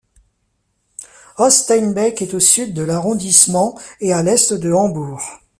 Oststeinbek 1.37 2.23
est 2.23 2.33
au 2.33 2.39
sud 2.39 2.73
de 2.73 2.81
l'arrondissement 2.81 3.77
et 3.99 4.13
à 4.13 4.23
l'est 4.23 4.51
de 4.51 4.71
Hambourg. 4.73 5.21